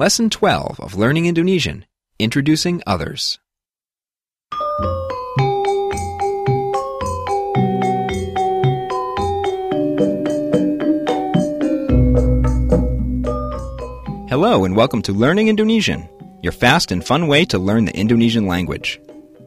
Lesson 0.00 0.30
12 0.30 0.80
of 0.80 0.94
Learning 0.94 1.26
Indonesian 1.26 1.84
Introducing 2.18 2.82
Others. 2.86 3.38
Hello, 14.30 14.64
and 14.64 14.74
welcome 14.74 15.02
to 15.02 15.12
Learning 15.12 15.48
Indonesian, 15.48 16.08
your 16.42 16.52
fast 16.52 16.92
and 16.92 17.04
fun 17.04 17.26
way 17.26 17.44
to 17.44 17.58
learn 17.58 17.84
the 17.84 17.94
Indonesian 17.94 18.46
language. 18.46 18.98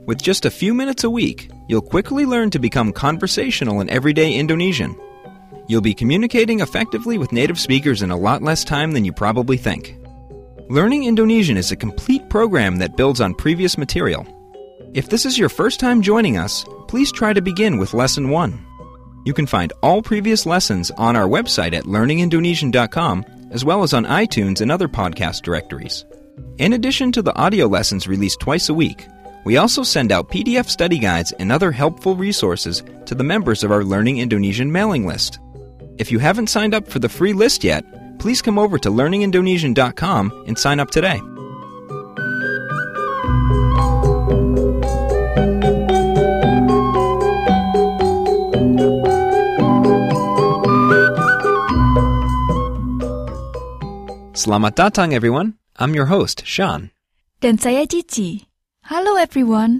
With 0.05 0.21
just 0.21 0.45
a 0.45 0.51
few 0.51 0.75
minutes 0.75 1.03
a 1.03 1.09
week, 1.09 1.49
you'll 1.67 1.81
quickly 1.81 2.27
learn 2.27 2.51
to 2.51 2.59
become 2.59 2.93
conversational 2.93 3.81
in 3.81 3.89
everyday 3.89 4.35
Indonesian. 4.35 4.95
You'll 5.67 5.81
be 5.81 5.95
communicating 5.95 6.59
effectively 6.59 7.17
with 7.17 7.31
native 7.31 7.59
speakers 7.59 8.03
in 8.03 8.11
a 8.11 8.17
lot 8.17 8.43
less 8.43 8.63
time 8.63 8.91
than 8.91 9.03
you 9.03 9.13
probably 9.13 9.57
think. 9.57 9.97
Learning 10.69 11.03
Indonesian 11.03 11.57
is 11.57 11.71
a 11.73 11.75
complete 11.75 12.29
program 12.29 12.77
that 12.77 12.95
builds 12.95 13.19
on 13.19 13.33
previous 13.33 13.77
material. 13.77 14.25
If 14.93 15.09
this 15.09 15.25
is 15.25 15.37
your 15.37 15.49
first 15.49 15.77
time 15.77 16.01
joining 16.01 16.37
us, 16.37 16.63
please 16.87 17.11
try 17.11 17.33
to 17.33 17.41
begin 17.41 17.77
with 17.77 17.93
Lesson 17.93 18.29
1. 18.29 18.65
You 19.25 19.33
can 19.33 19.45
find 19.45 19.73
all 19.81 20.01
previous 20.01 20.45
lessons 20.45 20.89
on 20.91 21.17
our 21.17 21.27
website 21.27 21.73
at 21.73 21.83
learningindonesian.com 21.83 23.25
as 23.51 23.65
well 23.65 23.83
as 23.83 23.93
on 23.93 24.05
iTunes 24.05 24.61
and 24.61 24.71
other 24.71 24.87
podcast 24.87 25.41
directories. 25.41 26.05
In 26.59 26.71
addition 26.71 27.11
to 27.11 27.21
the 27.21 27.35
audio 27.35 27.67
lessons 27.67 28.07
released 28.07 28.39
twice 28.39 28.69
a 28.69 28.73
week, 28.73 29.05
we 29.43 29.57
also 29.57 29.83
send 29.83 30.13
out 30.13 30.31
PDF 30.31 30.69
study 30.69 30.97
guides 30.97 31.33
and 31.33 31.51
other 31.51 31.73
helpful 31.73 32.15
resources 32.15 32.83
to 33.05 33.15
the 33.15 33.23
members 33.23 33.65
of 33.65 33.71
our 33.71 33.83
Learning 33.83 34.19
Indonesian 34.19 34.71
mailing 34.71 35.05
list. 35.05 35.39
If 35.97 36.09
you 36.09 36.19
haven't 36.19 36.47
signed 36.47 36.73
up 36.73 36.87
for 36.87 36.99
the 36.99 37.09
free 37.09 37.33
list 37.33 37.65
yet, 37.65 37.83
please 38.19 38.41
come 38.41 38.57
over 38.57 38.77
to 38.79 38.89
learningindonesian.com 38.89 40.43
and 40.47 40.57
sign 40.57 40.79
up 40.79 40.91
today. 40.91 41.21
Selamat 54.43 54.75
datang 54.75 55.15
everyone. 55.15 55.55
I'm 55.79 55.95
your 55.95 56.11
host, 56.11 56.43
Sean. 56.43 56.91
Dan 57.39 57.55
saya 57.55 57.87
Cici. 57.87 58.51
Hello 58.91 59.15
everyone. 59.15 59.79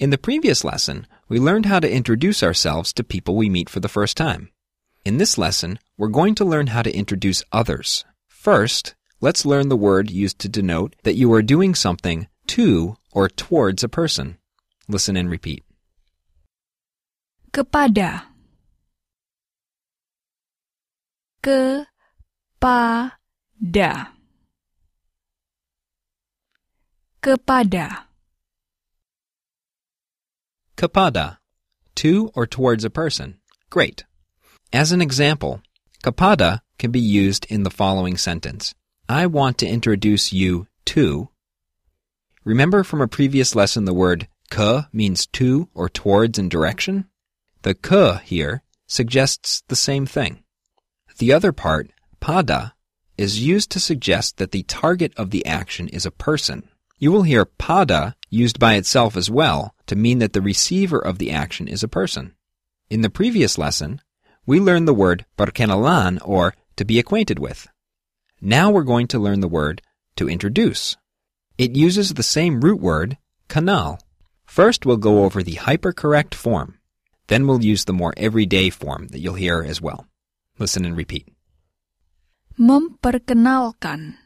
In 0.00 0.08
the 0.08 0.16
previous 0.16 0.64
lesson, 0.64 1.04
we 1.28 1.36
learned 1.36 1.66
how 1.66 1.76
to 1.76 1.90
introduce 1.90 2.40
ourselves 2.40 2.92
to 2.96 3.04
people 3.04 3.36
we 3.36 3.52
meet 3.52 3.68
for 3.68 3.80
the 3.84 3.92
first 3.92 4.16
time. 4.16 4.48
In 5.04 5.18
this 5.18 5.38
lesson, 5.38 5.78
we're 5.96 6.08
going 6.08 6.34
to 6.36 6.44
learn 6.44 6.68
how 6.68 6.82
to 6.82 6.94
introduce 6.94 7.42
others. 7.52 8.04
First, 8.26 8.94
let's 9.20 9.46
learn 9.46 9.68
the 9.68 9.76
word 9.76 10.10
used 10.10 10.38
to 10.40 10.48
denote 10.48 10.94
that 11.04 11.16
you 11.16 11.32
are 11.32 11.42
doing 11.42 11.74
something 11.74 12.28
to 12.48 12.96
or 13.12 13.28
towards 13.28 13.82
a 13.82 13.88
person. 13.88 14.38
Listen 14.88 15.16
and 15.16 15.30
repeat. 15.30 15.64
Kepada. 17.52 18.24
Kepada. 21.42 22.98
Kepada. 27.22 28.04
Kepada. 30.76 31.38
To 31.96 32.30
or 32.34 32.46
towards 32.46 32.84
a 32.84 32.90
person. 32.90 33.40
Great. 33.70 34.04
As 34.72 34.92
an 34.92 35.00
example, 35.00 35.62
kepada 36.04 36.60
can 36.78 36.90
be 36.90 37.00
used 37.00 37.46
in 37.46 37.62
the 37.62 37.70
following 37.70 38.18
sentence. 38.18 38.74
I 39.08 39.24
want 39.24 39.56
to 39.58 39.66
introduce 39.66 40.30
you 40.30 40.66
to. 40.86 41.30
Remember 42.44 42.84
from 42.84 43.00
a 43.00 43.08
previous 43.08 43.54
lesson 43.54 43.86
the 43.86 43.94
word 43.94 44.28
ke 44.50 44.84
means 44.92 45.26
to 45.28 45.70
or 45.72 45.88
towards 45.88 46.38
in 46.38 46.50
direction? 46.50 47.06
The 47.62 47.74
ke 47.74 48.20
here 48.22 48.62
suggests 48.86 49.62
the 49.68 49.76
same 49.76 50.04
thing. 50.04 50.44
The 51.16 51.32
other 51.32 51.52
part, 51.52 51.90
pada, 52.20 52.72
is 53.16 53.40
used 53.40 53.70
to 53.70 53.80
suggest 53.80 54.36
that 54.36 54.50
the 54.50 54.64
target 54.64 55.14
of 55.16 55.30
the 55.30 55.46
action 55.46 55.88
is 55.88 56.04
a 56.04 56.10
person. 56.10 56.68
You 56.98 57.10
will 57.10 57.22
hear 57.22 57.46
pada 57.46 58.16
used 58.28 58.58
by 58.58 58.74
itself 58.74 59.16
as 59.16 59.30
well 59.30 59.74
to 59.86 59.96
mean 59.96 60.18
that 60.18 60.34
the 60.34 60.42
receiver 60.42 60.98
of 60.98 61.16
the 61.16 61.30
action 61.30 61.68
is 61.68 61.82
a 61.82 61.88
person. 61.88 62.34
In 62.90 63.00
the 63.00 63.10
previous 63.10 63.56
lesson, 63.56 64.02
we 64.48 64.58
learned 64.58 64.88
the 64.88 64.96
word 64.96 65.26
perkenalan 65.36 66.16
or 66.24 66.54
to 66.74 66.84
be 66.86 66.98
acquainted 66.98 67.38
with. 67.38 67.68
Now 68.40 68.70
we're 68.70 68.88
going 68.88 69.06
to 69.08 69.18
learn 69.18 69.40
the 69.40 69.54
word 69.60 69.82
to 70.16 70.24
introduce. 70.24 70.96
It 71.58 71.76
uses 71.76 72.14
the 72.14 72.22
same 72.22 72.62
root 72.62 72.80
word, 72.80 73.18
kenal. 73.52 74.00
First 74.46 74.86
we'll 74.86 74.96
go 74.96 75.24
over 75.24 75.42
the 75.42 75.60
hypercorrect 75.60 76.32
form. 76.32 76.80
Then 77.26 77.46
we'll 77.46 77.62
use 77.62 77.84
the 77.84 77.92
more 77.92 78.14
everyday 78.16 78.70
form 78.70 79.08
that 79.08 79.20
you'll 79.20 79.34
hear 79.34 79.62
as 79.62 79.82
well. 79.82 80.08
Listen 80.58 80.86
and 80.86 80.96
repeat. 80.96 81.28
Memperkenalkan. 82.56 84.16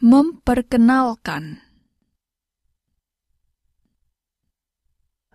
Memperkenalkan. 0.00 1.71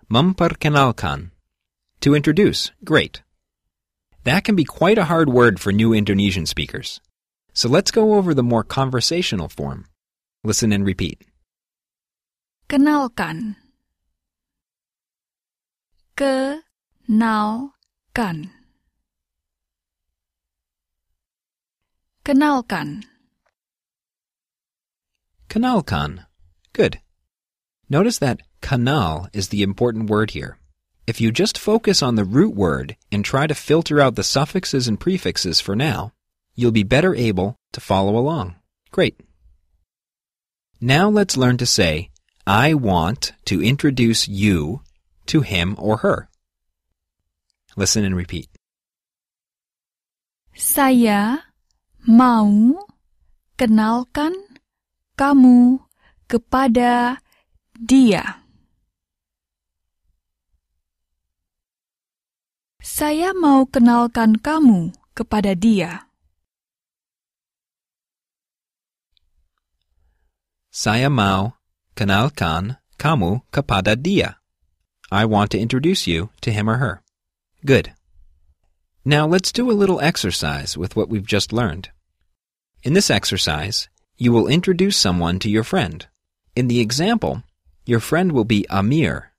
Memperkenalkan. 0.09 1.31
To 2.01 2.15
introduce. 2.15 2.71
Great. 2.83 3.23
That 4.23 4.43
can 4.43 4.55
be 4.55 4.63
quite 4.63 4.97
a 4.97 5.05
hard 5.05 5.27
word 5.27 5.59
for 5.59 5.71
new 5.71 5.93
Indonesian 5.93 6.45
speakers. 6.45 7.01
So 7.53 7.67
let's 7.67 7.91
go 7.91 8.15
over 8.15 8.33
the 8.33 8.43
more 8.43 8.63
conversational 8.63 9.49
form. 9.49 9.87
Listen 10.43 10.71
and 10.71 10.85
repeat. 10.85 11.25
Kenalkan. 12.69 13.55
Kenalkan. 16.15 17.71
Kenalkan. 22.23 23.03
Kanalkan. 25.49 26.25
Good. 26.73 26.99
Notice 27.89 28.19
that 28.19 28.43
kenal 28.61 29.27
is 29.31 29.47
the 29.47 29.63
important 29.63 30.09
word 30.09 30.31
here. 30.31 30.59
If 31.07 31.21
you 31.21 31.31
just 31.31 31.57
focus 31.57 32.03
on 32.03 32.15
the 32.15 32.27
root 32.27 32.53
word 32.53 32.97
and 33.11 33.23
try 33.23 33.47
to 33.47 33.55
filter 33.55 34.01
out 34.01 34.15
the 34.15 34.27
suffixes 34.27 34.89
and 34.89 34.99
prefixes 34.99 35.61
for 35.61 35.73
now, 35.73 36.11
you'll 36.53 36.75
be 36.75 36.83
better 36.83 37.15
able 37.15 37.55
to 37.71 37.79
follow 37.79 38.17
along. 38.17 38.55
Great. 38.91 39.15
Now 40.81 41.07
let's 41.07 41.37
learn 41.37 41.55
to 41.57 41.65
say, 41.65 42.09
I 42.45 42.73
want 42.73 43.31
to 43.45 43.63
introduce 43.63 44.27
you 44.27 44.81
to 45.27 45.41
him 45.41 45.75
or 45.79 45.97
her. 45.97 46.27
Listen 47.77 48.03
and 48.03 48.15
repeat. 48.15 48.49
Saya 50.57 51.39
mau 52.03 52.83
kenalkan 53.55 54.33
kamu 55.15 55.79
kepada 56.27 57.21
dia. 57.77 58.41
Saya 62.81 63.29
mau 63.37 63.69
kenalkan 63.69 64.41
kamu 64.41 64.89
kepada 65.13 65.53
dia. 65.53 66.09
Saya 70.73 71.09
mau 71.09 71.57
kenalkan 71.93 72.81
kamu 72.97 73.45
kepada 73.53 73.93
dia. 73.93 74.41
I 75.13 75.25
want 75.25 75.53
to 75.53 75.61
introduce 75.61 76.05
you 76.05 76.33
to 76.41 76.49
him 76.49 76.69
or 76.69 76.77
her. 76.81 77.05
Good. 77.65 77.93
Now 79.05 79.25
let's 79.25 79.53
do 79.53 79.69
a 79.69 79.77
little 79.77 80.01
exercise 80.01 80.77
with 80.77 80.97
what 80.97 81.09
we've 81.09 81.25
just 81.25 81.53
learned. 81.53 81.89
In 82.83 82.93
this 82.93 83.09
exercise, 83.09 83.89
you 84.17 84.33
will 84.33 84.49
introduce 84.49 84.97
someone 84.97 85.39
to 85.39 85.49
your 85.49 85.63
friend. 85.63 86.05
In 86.55 86.67
the 86.67 86.81
example, 86.81 87.41
your 87.87 88.03
friend 88.03 88.35
will 88.35 88.43
be 88.43 88.67
Amir. 88.69 89.31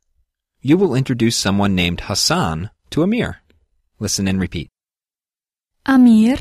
You 0.65 0.81
will 0.81 0.97
introduce 0.97 1.37
someone 1.37 1.77
named 1.77 2.09
Hassan 2.09 2.71
to 2.91 3.05
Amir. 3.05 3.45
Listen 4.01 4.27
and 4.27 4.41
repeat. 4.41 4.73
Amir, 5.85 6.41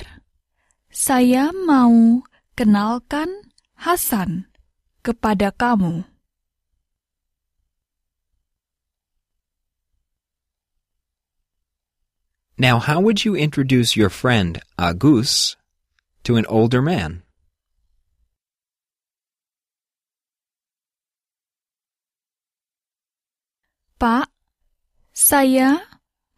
saya 0.87 1.51
mau 1.51 2.23
kenalkan 2.55 3.51
Hasan 3.83 4.47
kepada 5.03 5.51
kamu. 5.51 6.07
Now, 12.57 12.79
how 12.81 13.03
would 13.03 13.21
you 13.21 13.35
introduce 13.37 13.93
your 13.93 14.09
friend 14.09 14.57
Agus 14.79 15.53
to 16.25 16.41
an 16.41 16.47
older 16.49 16.81
man? 16.81 17.21
Pak, 23.97 24.29
saya 25.09 25.81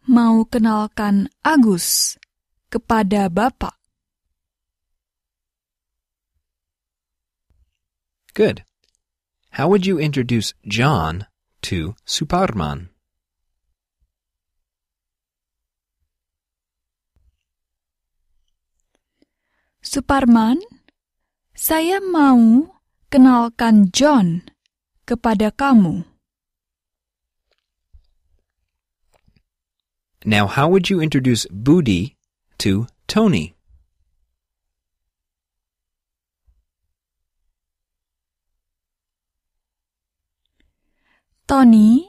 mau 0.08 0.48
kenalkan 0.48 1.28
Agus 1.44 2.16
kepada 2.72 3.28
Bapak. 3.28 3.76
Good. 8.32 8.64
How 9.60 9.68
would 9.68 9.84
you 9.84 10.00
introduce 10.00 10.56
John 10.64 11.28
to 11.68 12.00
Suparman? 12.08 12.88
Suparman, 19.84 20.64
saya 21.52 22.00
mau 22.00 22.72
kenalkan 23.12 23.92
John 23.92 24.48
kepada 25.04 25.52
kamu. 25.52 26.09
Now, 30.24 30.46
how 30.46 30.68
would 30.68 30.90
you 30.90 31.00
introduce 31.00 31.46
Budi 31.46 32.16
to 32.58 32.86
Tony? 33.08 33.56
Tony, 41.48 42.06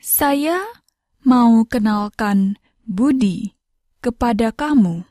saya 0.00 0.64
mau 1.22 1.68
kenalkan 1.68 2.56
Budi 2.88 3.54
kepada 4.00 4.48
kamu. 4.50 5.04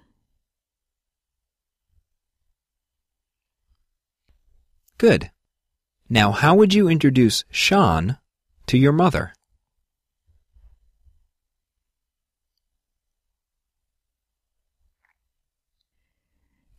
Good. 4.98 5.30
Now, 6.10 6.34
how 6.34 6.58
would 6.58 6.74
you 6.74 6.90
introduce 6.90 7.46
Sean 7.54 8.18
to 8.68 8.76
your 8.76 8.92
mother? 8.92 9.32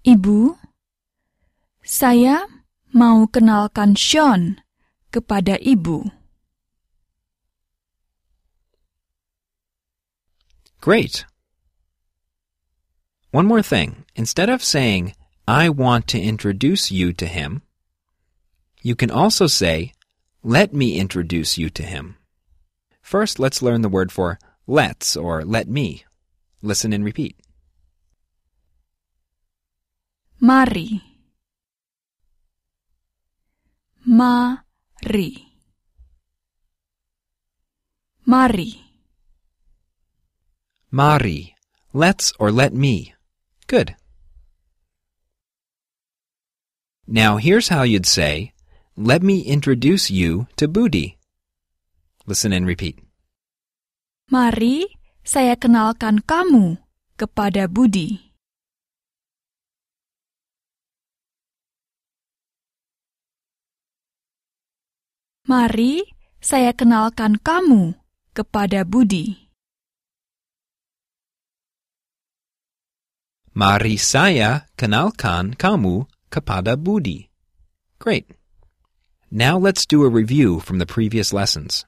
Ibu, 0.02 0.58
saya 1.87 2.43
mau 2.90 3.22
kenalkan 3.31 3.94
Sean 3.94 4.58
kepada 5.14 5.62
ibu. 5.62 6.10
Great. 10.82 11.22
One 13.31 13.46
more 13.46 13.62
thing. 13.62 14.02
Instead 14.19 14.50
of 14.50 14.66
saying, 14.66 15.14
I 15.46 15.70
want 15.70 16.10
to 16.10 16.19
introduce 16.19 16.90
you 16.90 17.14
to 17.14 17.26
him, 17.31 17.62
you 18.82 18.99
can 18.99 19.14
also 19.14 19.46
say, 19.46 19.94
let 20.43 20.75
me 20.75 20.99
introduce 20.99 21.54
you 21.54 21.70
to 21.78 21.87
him. 21.87 22.19
First, 23.00 23.38
let's 23.38 23.62
learn 23.62 23.87
the 23.87 23.88
word 23.88 24.10
for 24.10 24.43
let's 24.66 25.14
or 25.14 25.46
let 25.46 25.70
me. 25.70 26.02
Listen 26.58 26.93
and 26.93 27.06
repeat. 27.06 27.38
Mari. 30.43 30.99
Mari. 34.03 35.31
Mari. 38.27 38.71
Mari. 40.91 41.55
Let's 41.94 42.35
or 42.43 42.50
let 42.50 42.75
me. 42.75 43.15
Good. 43.71 43.94
Now 47.06 47.38
here's 47.38 47.71
how 47.71 47.87
you'd 47.87 48.11
say, 48.11 48.50
let 48.99 49.23
me 49.23 49.47
introduce 49.47 50.11
you 50.11 50.50
to 50.59 50.67
Budi. 50.67 51.23
Listen 52.27 52.50
and 52.50 52.67
repeat. 52.67 52.99
Mari 54.27 54.91
saya 55.23 55.55
kenalkan 55.55 56.19
kamu 56.19 56.83
kepada 57.15 57.71
Budi. 57.71 58.31
Mari 65.52 66.08
saya 66.40 66.72
kenalkan 66.72 67.37
kamu 67.37 67.93
kepada 68.32 68.88
Budi. 68.88 69.52
Mari 73.52 74.00
saya 74.00 74.64
kenalkan 74.81 75.52
kamu 75.52 76.08
kepada 76.32 76.81
Budi. 76.81 77.28
Great. 78.00 78.32
Now 79.28 79.60
let's 79.60 79.84
do 79.84 80.00
a 80.00 80.08
review 80.08 80.56
from 80.56 80.81
the 80.81 80.88
previous 80.88 81.37
lessons. 81.37 81.84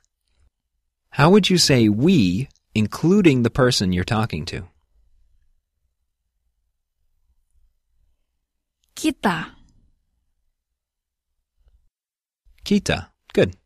How 1.16 1.32
would 1.32 1.48
you 1.48 1.56
say 1.56 1.88
we, 1.88 2.52
including 2.76 3.48
the 3.48 3.54
person 3.54 3.96
you're 3.96 4.04
talking 4.04 4.44
to? 4.52 4.68
Kita, 8.92 9.56
Kita. 12.60 13.13
Good. 13.34 13.56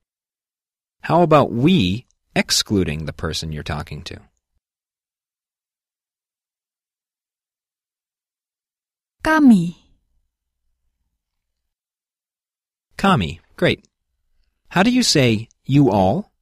How 1.02 1.22
about 1.22 1.52
we, 1.52 2.06
excluding 2.34 3.04
the 3.04 3.12
person 3.12 3.52
you're 3.52 3.62
talking 3.62 4.02
to? 4.04 4.18
kami, 9.22 9.76
Kami. 12.96 13.40
Great. 13.56 13.86
How 14.70 14.82
do 14.82 14.90
you 14.90 15.02
say 15.02 15.48
you 15.64 15.90
all? 15.90 16.32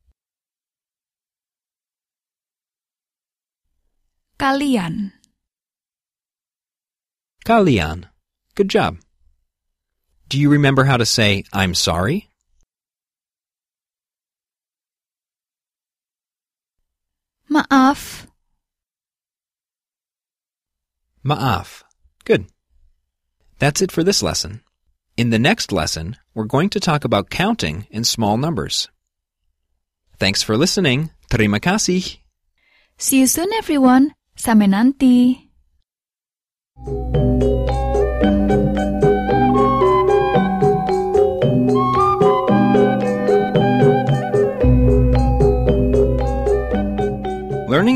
kalian, 4.38 5.12
Kalian. 7.44 8.08
Good 8.54 8.70
job. 8.70 8.98
Do 10.28 10.38
you 10.38 10.48
remember 10.48 10.84
how 10.84 10.96
to 10.96 11.06
say 11.06 11.44
I'm 11.52 11.74
sorry? 11.74 12.30
Maaf, 17.50 18.26
Ma'af. 21.26 21.82
Good. 22.24 22.46
That's 23.58 23.82
it 23.82 23.90
for 23.90 24.04
this 24.04 24.22
lesson. 24.22 24.62
In 25.16 25.30
the 25.30 25.40
next 25.40 25.72
lesson, 25.72 26.14
we're 26.34 26.44
going 26.46 26.70
to 26.70 26.78
talk 26.78 27.02
about 27.04 27.30
counting 27.30 27.86
in 27.90 28.04
small 28.04 28.36
numbers. 28.36 28.88
Thanks 30.18 30.42
for 30.42 30.56
listening. 30.56 31.10
Terima 31.28 31.58
kasih. 31.58 32.22
See 32.96 33.18
you 33.18 33.26
soon 33.26 33.50
everyone. 33.58 34.14
Sampai 34.38 34.70
nanti. 34.70 35.50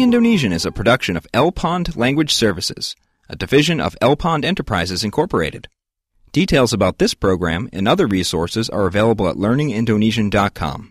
Learning 0.00 0.14
Indonesian 0.14 0.52
is 0.54 0.64
a 0.64 0.72
production 0.72 1.14
of 1.14 1.26
El 1.34 1.52
Pond 1.52 1.94
Language 1.94 2.32
Services, 2.32 2.96
a 3.28 3.36
division 3.36 3.82
of 3.82 3.94
El 4.00 4.16
Pond 4.16 4.46
Enterprises 4.46 5.04
Incorporated. 5.04 5.68
Details 6.32 6.72
about 6.72 6.96
this 6.96 7.12
program 7.12 7.68
and 7.70 7.86
other 7.86 8.06
resources 8.06 8.70
are 8.70 8.86
available 8.86 9.28
at 9.28 9.36
learningindonesian.com. 9.36 10.88